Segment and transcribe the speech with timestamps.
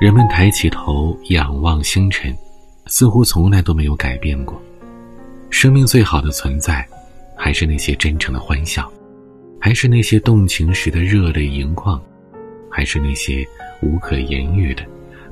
[0.00, 2.34] 人们抬起头仰望星辰，
[2.86, 4.58] 似乎从来都没有改变过。
[5.50, 6.88] 生命最好的存在，
[7.36, 8.90] 还是那些真诚的欢笑，
[9.60, 12.00] 还是那些动情时的热泪盈眶，
[12.70, 13.46] 还是那些
[13.82, 14.82] 无可言喻的、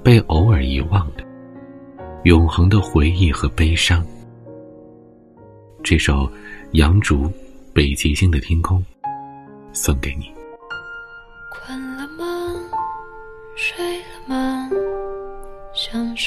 [0.04, 1.25] 被偶尔遗忘的、
[2.25, 4.05] 永恒的回忆和悲伤。
[5.82, 6.30] 这首
[6.73, 7.25] 杨竹
[7.73, 8.79] 《北极星的天空》
[9.73, 10.30] 送给你。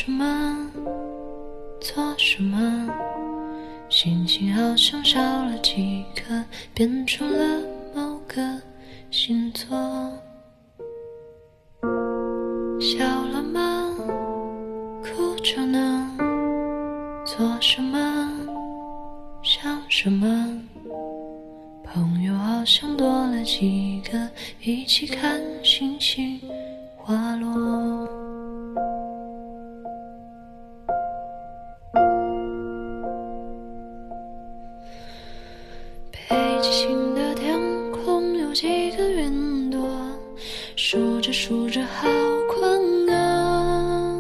[0.04, 0.26] 什么？
[1.80, 2.90] 做什么？
[3.88, 7.62] 心情好像少了几颗，变成了
[7.94, 8.42] 某个
[9.12, 9.78] 星座。
[12.80, 13.96] 笑了吗？
[15.04, 16.18] 哭着呢？
[17.24, 18.28] 做什么？
[19.44, 20.60] 想什么？
[21.84, 24.28] 朋友好像多了几个，
[24.64, 26.42] 一起看星星
[26.98, 27.91] 滑落。
[40.92, 42.10] 数着数着好
[42.50, 44.14] 困啊，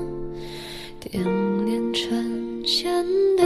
[1.02, 1.22] 点
[1.66, 3.06] 点成线
[3.36, 3.44] 的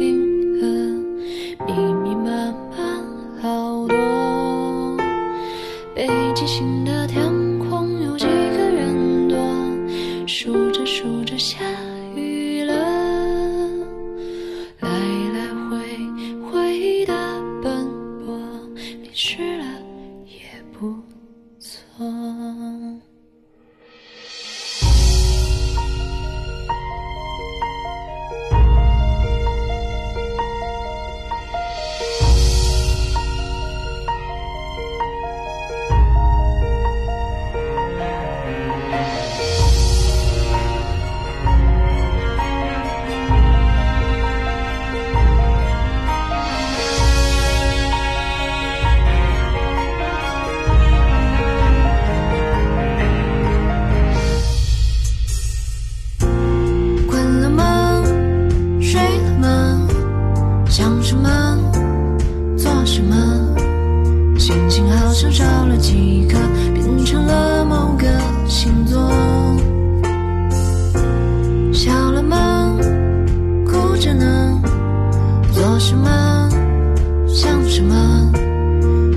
[0.00, 2.30] 银河，密密麻
[2.70, 3.04] 麻
[3.42, 4.96] 好多。
[5.94, 7.28] 北极星的天
[7.58, 9.36] 空有几个圆朵，
[10.26, 11.58] 数着数着下
[60.72, 61.28] 想什么？
[62.56, 63.14] 做什么？
[64.38, 66.38] 心情好像少了几颗，
[66.72, 68.06] 变成了某个
[68.48, 68.98] 星座。
[71.74, 72.74] 笑了吗？
[73.66, 74.58] 哭着呢？
[75.52, 76.48] 做什么？
[77.28, 78.32] 想什么？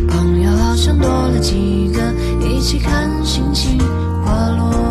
[0.09, 2.01] 朋友好像多了几个，
[2.45, 3.79] 一起看星星
[4.25, 4.84] 滑落。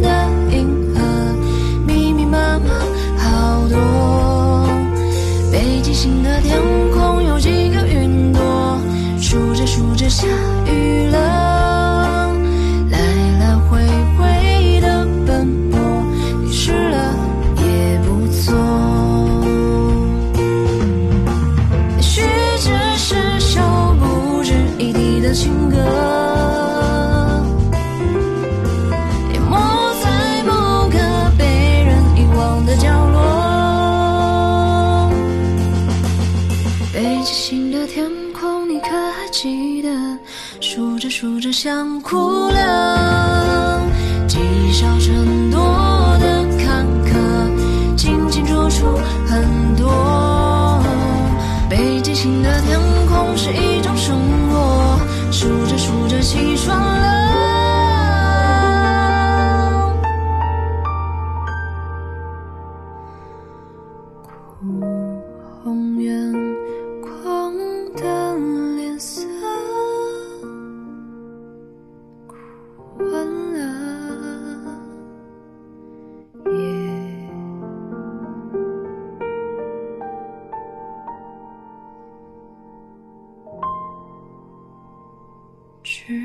[0.00, 0.08] 的
[0.50, 1.00] 银河
[1.86, 2.70] 密密麻麻
[3.16, 4.68] 好多。
[5.52, 6.60] 北极星的天
[6.92, 8.78] 空有几个云朵
[9.20, 10.26] 数着数着下
[37.24, 39.88] 北极星的天空，你可还记得？
[40.60, 42.18] 数着数着想哭
[42.50, 43.80] 了，
[44.28, 44.36] 积
[44.74, 45.58] 少成多
[46.20, 49.42] 的坎坷，清清楚楚很
[49.74, 50.84] 多。
[51.70, 54.14] 北极星的天空是一种生
[54.50, 54.98] 活，
[55.32, 57.14] 数着数着起床了。
[64.60, 64.66] 哭
[65.62, 66.12] 红眼
[85.84, 86.23] 知